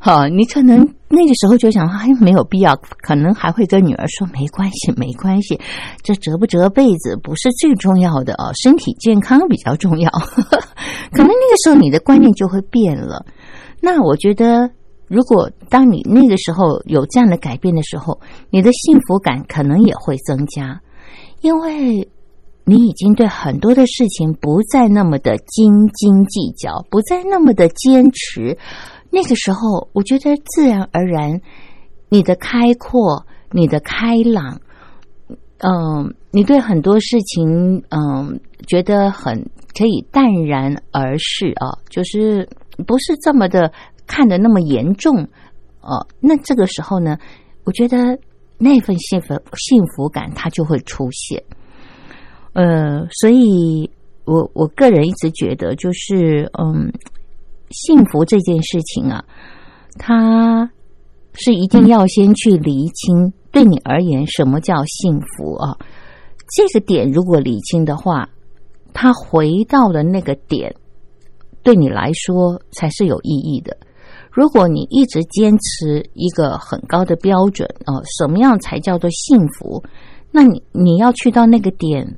[0.00, 0.78] 好，你可能
[1.08, 5.60] 那个时候就想，哎，没有必要，可能还会跟女儿说，没关系，没关系，
[6.02, 10.10] 这折不折被子不是最重要的哦，身体健康比较重要。
[11.12, 13.26] 可能那个时候你的观念就会变了。
[13.80, 14.70] 那我觉得，
[15.06, 20.80] 如果当你那个时候有这样的改变的时候，你的幸福感可能也会增加，
[21.42, 22.08] 因为
[22.68, 28.58] 你已经对很多的事情不再那么的斤斤计较，不再那么的坚持。
[29.08, 31.40] 那个时候，我觉得自然而然，
[32.10, 34.60] 你的开阔，你的开朗，
[35.60, 42.46] 嗯，你对很多事情，嗯，觉得很可以淡然而视啊，就是
[42.86, 43.72] 不是这么的
[44.06, 45.26] 看的那么严重
[45.80, 46.06] 哦。
[46.20, 47.16] 那这个时候呢，
[47.64, 48.18] 我觉得
[48.58, 51.42] 那份幸福幸福感它就会出现。
[52.58, 53.88] 呃，所以
[54.24, 56.90] 我我个人一直觉得，就是嗯。
[57.70, 59.22] 幸福这件事情啊，
[59.98, 60.70] 它
[61.34, 65.76] 是一定要先去厘清，对你而言什么叫幸福啊？
[66.56, 68.26] 这个点如果理清的话，
[68.94, 70.74] 他回到了那个点，
[71.62, 73.76] 对你来说才是有意义的。
[74.32, 79.84] 如果你一直坚持一个很高的标准啊，什么样才叫做幸福？
[80.30, 82.16] 那你你要去到那个点。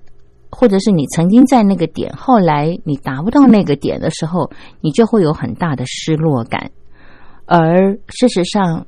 [0.51, 6.71] 或者是你曾经在那个点，后来你达不到那个点的时候，你就会有很大的失落感。
[7.47, 8.87] 而事实上，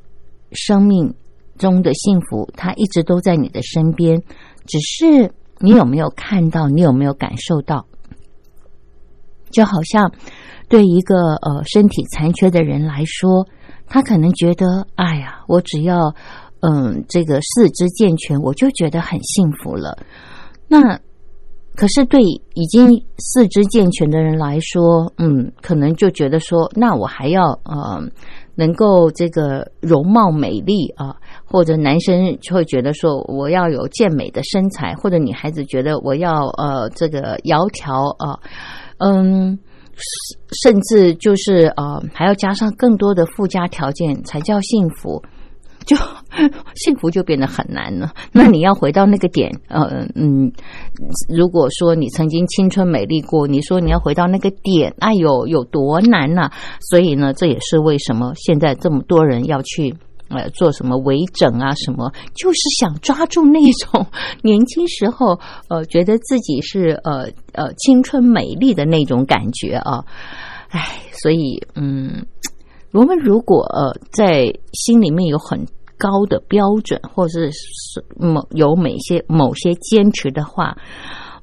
[0.52, 1.14] 生命
[1.58, 4.20] 中的幸福，它一直都在你的身边，
[4.66, 7.86] 只是你有没有看到，你有没有感受到？
[9.50, 10.10] 就好像
[10.68, 13.46] 对一个呃身体残缺的人来说，
[13.86, 16.14] 他可能觉得，哎呀，我只要
[16.60, 19.98] 嗯这个四肢健全，我就觉得很幸福了。
[20.68, 20.98] 那
[21.74, 28.02] 可是，对已经四肢健全的人来说，嗯，可能就觉得说，那我还要呃，
[28.54, 31.16] 能够这个容貌美丽啊，
[31.46, 38.38] 或者男生就会觉得说，我要有健美的身材，或者女孩子觉得我要呃这个窈窕啊，
[38.98, 39.58] 嗯，
[40.62, 45.22] 甚至就是呃还要加上更多的附加条件才叫幸福。
[45.86, 45.96] 就
[46.74, 48.12] 幸福就变得很难了。
[48.32, 50.52] 那你要回到那个点，呃嗯，
[51.28, 56.50] 如果说你曾经青春美丽过，你说你要回到那个点，哎有，有多难呐！
[56.80, 59.94] 所以呢，这也是为什么现在这么多人要去
[60.28, 64.06] 呃做什么微整啊，什么，就是想抓住那种
[64.42, 70.04] 年轻时候呃觉得自己是呃呃青春美丽的那种感觉啊。
[70.70, 70.80] 哎，
[71.22, 72.24] 所以嗯。
[72.92, 75.66] 我们如果呃在心里面有很
[75.96, 80.76] 高的标准，或者是某有某些某些坚持的话，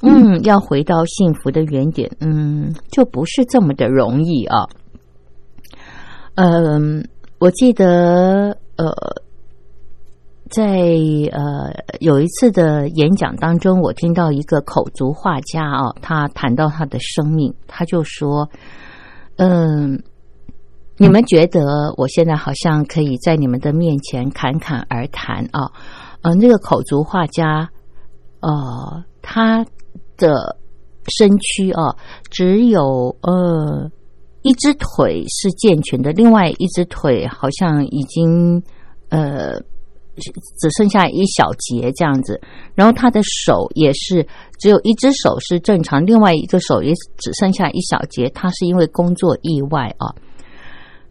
[0.02, 4.68] 嗯，要回到幸福的原点，嗯，就不是这么的容易啊。
[6.36, 7.08] 嗯，
[7.40, 8.94] 我记得呃，
[10.52, 10.64] 在
[11.32, 18.50] 呃有一次的演讲当中，我听到一个口足画家啊，他谈到他的生命，他就说，
[19.38, 20.04] 嗯。
[21.02, 21.62] 你们觉得
[21.96, 25.72] 我现在好像可以在你们的面前侃侃而谈啊？
[26.24, 27.70] 嗯，那个口足画家，
[28.42, 29.66] 呃，他
[30.18, 30.58] 的
[31.08, 31.96] 身躯啊，
[32.30, 33.90] 只有呃
[34.42, 38.62] 一只腿是健全的，另外一只腿好像已经
[39.08, 39.58] 呃
[40.60, 42.42] 只剩下一小节这样子。
[42.76, 44.28] 然后他的手也是
[44.60, 48.30] 只有一只手是正常，另外一个手也只剩下一小节。
[48.32, 50.14] 他是因为工作意外啊。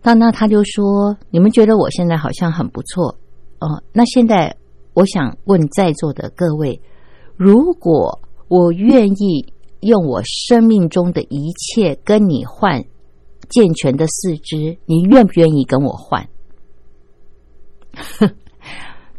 [0.02, 3.16] 那那他就说：“你们觉得我现在好像很不错，
[3.58, 3.82] 哦？
[3.92, 4.56] 那现在
[4.94, 6.80] 我想问在座的各位，
[7.36, 12.82] 如果我愿意用我生命中的一切跟你换
[13.48, 16.28] 健全的四肢，你愿不愿意跟我换？”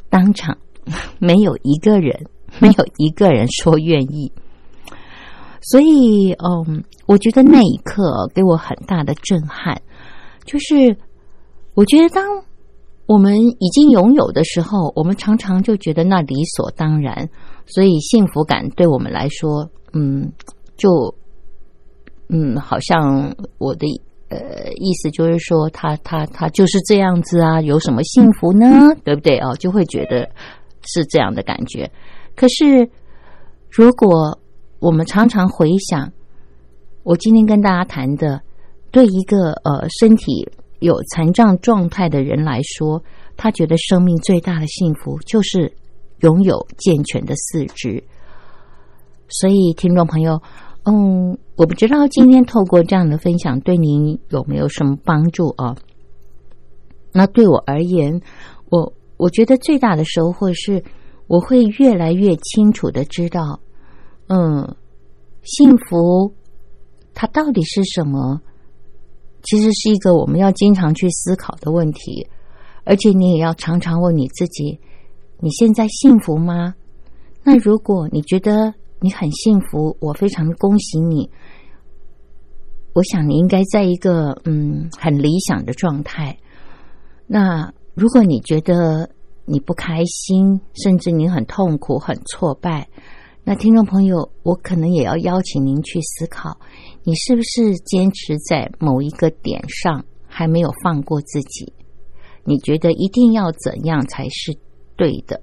[0.10, 0.58] 当场
[1.20, 2.26] 没有一个人，
[2.60, 4.32] 没有一个人说愿意。
[5.62, 9.82] 所以，嗯，我觉得那一刻给我很大的震撼。
[10.50, 10.98] 就是，
[11.76, 12.26] 我觉得当
[13.06, 17.30] 我们已经拥有的时候，我们常常就觉得那理所当然，
[17.68, 20.34] 所以幸福感对我们来说，嗯，
[20.76, 21.14] 就
[22.30, 23.86] 嗯，好像我的
[24.30, 28.66] 呃意思就是说，他他他就是这样子啊，有什么幸福呢？
[29.06, 29.56] 对不对哦？
[29.58, 30.28] 就会觉得
[30.82, 31.92] 是这样的感觉。
[32.36, 32.90] 可是，
[33.70, 34.40] 如果
[34.80, 36.12] 我们常常回想，
[37.04, 38.42] 我今天跟大家谈的。
[38.92, 40.48] 对一个呃身体
[40.80, 43.04] 有残障状态的人来说，
[43.38, 45.72] 他觉得生命最大的幸福就是
[46.22, 48.04] 拥有健全的四肢。
[49.28, 50.42] 所以，听众朋友，
[50.86, 55.76] 嗯，我不知道今天透过这样的分享对您有没有什么帮助啊？
[57.12, 58.22] 那对我而言，
[58.70, 60.84] 我我觉得最大的收获是，
[61.28, 63.60] 我会越来越清楚的知道，
[64.28, 64.76] 嗯，
[65.44, 66.34] 幸福
[67.14, 68.42] 它到底是什么？
[69.44, 72.28] 其实是一个我们要经常去思考的问题，
[72.84, 74.80] 而且你也要常常问你自己：
[75.40, 76.76] 你现在幸福吗？
[77.44, 81.30] 那如果你觉得，你很幸福，我非常恭喜你。
[82.94, 86.38] 我想你应该在一个嗯很理想的状态。
[87.28, 89.10] 那如果你觉得
[89.46, 92.88] 你不开心，甚至你很痛苦、很挫败，
[93.44, 96.60] 那听众朋友，我可能也要邀请您去思考：
[97.04, 101.74] 你是不是坚持在某一个点上还没有放过自己？
[102.44, 104.56] 你觉得一定要怎样才是
[104.96, 105.42] 对的？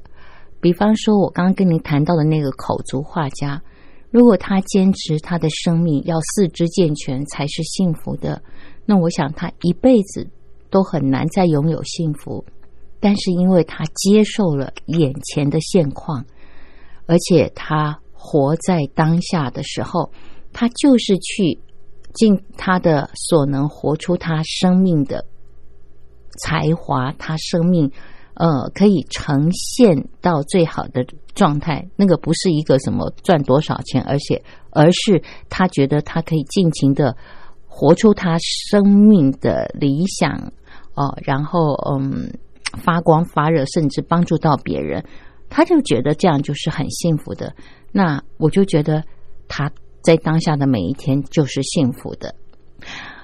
[0.60, 3.60] 比方说，我刚刚跟您谈到的那个口足画家，
[4.10, 8.40] 如果他坚持他的生命要四肢健全才是幸福的，
[8.84, 10.28] 那我想他一辈子
[10.70, 12.44] 都很难再拥有幸福。
[13.00, 16.24] 但是因为他接受了眼前的现况，
[17.06, 20.10] 而且他活在当下的时候，
[20.52, 21.58] 他就是去
[22.12, 25.24] 尽他的所能，活出他生命的
[26.42, 27.90] 才华，他生命。
[28.38, 31.88] 呃，可以呈现到最好的状态。
[31.96, 37.16] 那个不是一个什么赚多少钱，而且而是他觉得他可以尽情的
[37.66, 40.52] 活出他生命的理想
[40.92, 42.30] 哦，然后嗯，
[42.76, 45.02] 发光发热，甚至帮助到别人，
[45.56, 47.50] 他就觉得这样就是很幸福的。
[47.90, 49.02] 那我就觉得
[49.48, 52.34] 他在当下的每一天就是幸福的。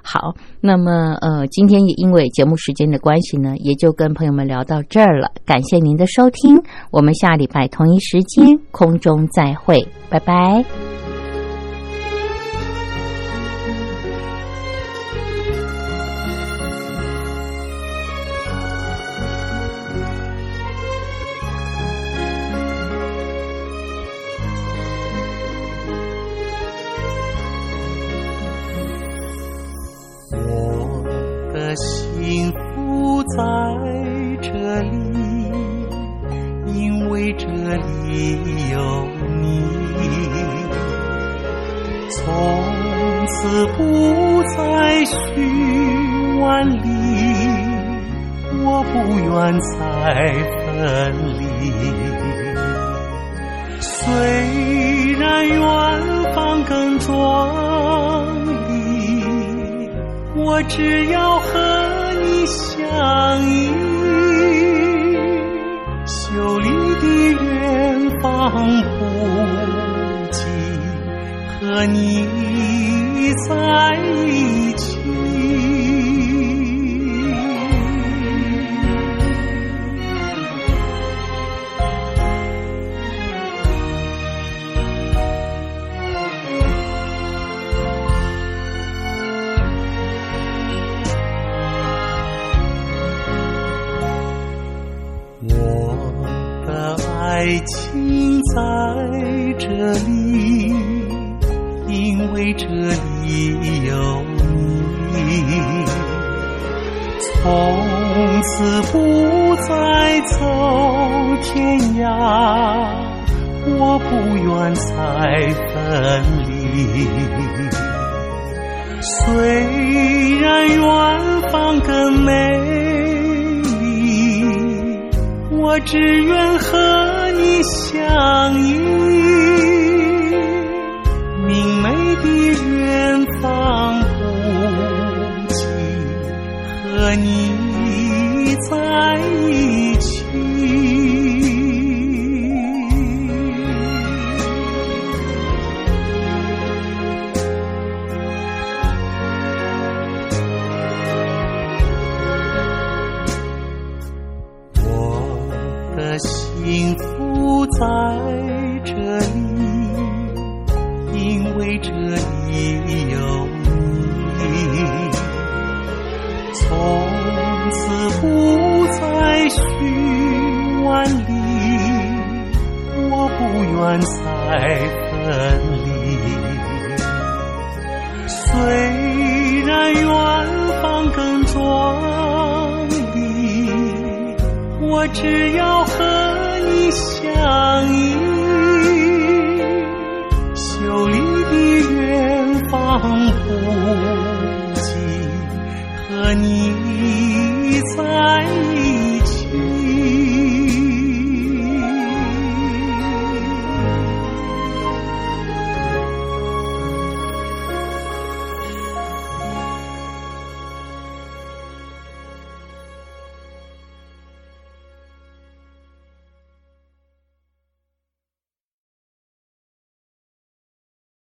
[0.02, 5.30] 好，那么呃，今天也因为节目时间的关系呢，也就跟朋友们聊到这儿了。
[5.44, 6.56] 感谢您的收听，
[6.90, 11.11] 我们下礼拜同一时间空中再会，拜拜。
[31.76, 33.36] 幸福在
[34.40, 34.50] 这
[34.82, 34.92] 里，
[36.66, 39.06] 因为这里有
[39.40, 39.62] 你。
[42.10, 42.26] 从
[43.26, 46.84] 此不再寻万里，
[48.64, 49.72] 我不愿再
[50.66, 50.70] 分
[51.38, 51.40] 离。
[53.80, 55.58] 虽然远
[56.34, 57.10] 方更壮，
[60.44, 62.32] 我只要和你。
[62.44, 63.70] 相依，
[66.06, 66.68] 秀丽
[67.00, 67.04] 的
[67.42, 68.30] 远方
[68.98, 69.00] 不
[70.32, 70.44] 及，
[71.48, 71.96] 和你
[73.48, 73.50] 在
[74.26, 74.91] 一起。